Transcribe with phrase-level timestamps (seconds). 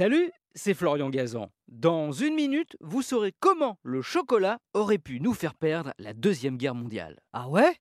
[0.00, 1.50] Salut, c'est Florian Gazan.
[1.68, 6.56] Dans une minute, vous saurez comment le chocolat aurait pu nous faire perdre la Deuxième
[6.56, 7.20] Guerre mondiale.
[7.34, 7.74] Ah ouais?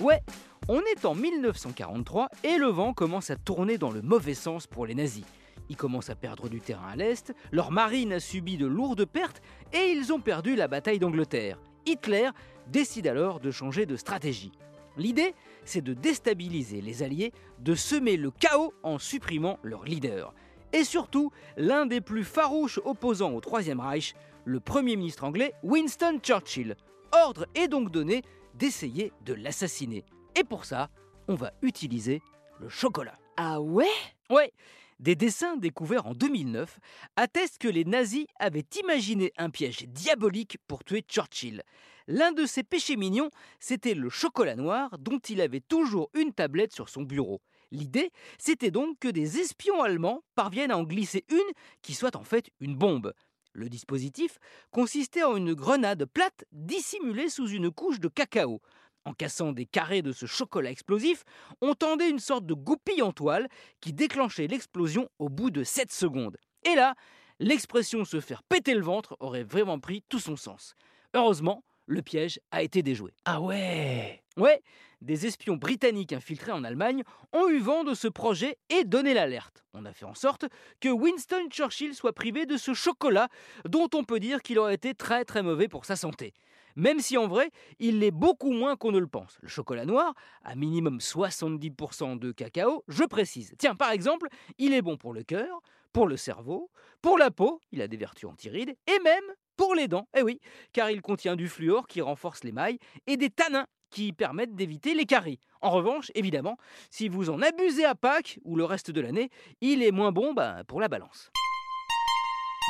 [0.00, 0.18] Ouais,
[0.66, 4.84] on est en 1943 et le vent commence à tourner dans le mauvais sens pour
[4.84, 5.22] les nazis.
[5.68, 9.40] Ils commencent à perdre du terrain à l'Est, leur marine a subi de lourdes pertes
[9.72, 11.60] et ils ont perdu la bataille d'Angleterre.
[11.86, 12.30] Hitler
[12.66, 14.50] décide alors de changer de stratégie.
[14.96, 20.34] L'idée, c'est de déstabiliser les Alliés, de semer le chaos en supprimant leur leader.
[20.72, 24.14] Et surtout, l'un des plus farouches opposants au Troisième Reich,
[24.44, 26.76] le Premier ministre anglais Winston Churchill.
[27.12, 28.22] Ordre est donc donné
[28.54, 30.04] d'essayer de l'assassiner.
[30.36, 30.90] Et pour ça,
[31.26, 32.20] on va utiliser
[32.60, 33.18] le chocolat.
[33.36, 33.86] Ah ouais?
[34.30, 34.52] Ouais,
[35.00, 36.80] des dessins découverts en 2009
[37.16, 41.62] attestent que les nazis avaient imaginé un piège diabolique pour tuer Churchill.
[42.08, 46.74] L'un de ses péchés mignons, c'était le chocolat noir dont il avait toujours une tablette
[46.74, 47.40] sur son bureau.
[47.70, 52.24] L'idée, c'était donc que des espions allemands parviennent à en glisser une qui soit en
[52.24, 53.12] fait une bombe.
[53.52, 54.38] Le dispositif
[54.70, 58.60] consistait en une grenade plate dissimulée sous une couche de cacao.
[59.04, 61.24] En cassant des carrés de ce chocolat explosif,
[61.60, 63.48] on tendait une sorte de goupille en toile
[63.80, 66.36] qui déclenchait l'explosion au bout de 7 secondes.
[66.64, 66.94] Et là,
[67.38, 70.74] l'expression se faire péter le ventre aurait vraiment pris tout son sens.
[71.14, 73.12] Heureusement, le piège a été déjoué.
[73.24, 74.62] Ah ouais Ouais,
[75.00, 79.64] des espions britanniques infiltrés en Allemagne ont eu vent de ce projet et donné l'alerte.
[79.74, 80.44] On a fait en sorte
[80.80, 83.28] que Winston Churchill soit privé de ce chocolat
[83.64, 86.34] dont on peut dire qu'il aurait été très très mauvais pour sa santé.
[86.76, 87.50] Même si en vrai,
[87.80, 89.38] il l'est beaucoup moins qu'on ne le pense.
[89.40, 93.56] Le chocolat noir, à minimum 70% de cacao, je précise.
[93.58, 94.28] Tiens, par exemple,
[94.58, 95.60] il est bon pour le cœur,
[95.92, 96.70] pour le cerveau,
[97.02, 100.08] pour la peau, il a des vertus antirides, et même pour les dents.
[100.16, 100.40] Eh oui,
[100.72, 105.04] car il contient du fluor qui renforce l'émail et des tanins qui permettent d'éviter les
[105.04, 105.40] caries.
[105.60, 106.56] En revanche, évidemment,
[106.88, 110.32] si vous en abusez à Pâques ou le reste de l'année, il est moins bon
[110.32, 111.30] bah, pour la balance.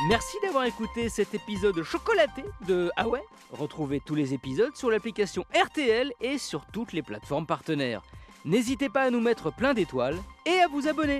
[0.07, 3.05] Merci d'avoir écouté cet épisode chocolaté de Ah
[3.51, 8.01] Retrouvez tous les épisodes sur l'application RTL et sur toutes les plateformes partenaires.
[8.45, 11.19] N'hésitez pas à nous mettre plein d'étoiles et à vous abonner.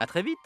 [0.00, 0.38] A très vite